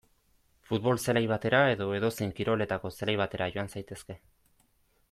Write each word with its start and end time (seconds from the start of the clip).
Futbol 0.69 1.01
zelai 1.03 1.21
batera 1.31 1.59
edo 1.75 1.91
edozein 1.99 2.35
kiroletako 2.41 2.93
zelai 2.95 3.17
batera 3.25 3.53
joan 3.55 3.73
zaitezke. 3.77 4.19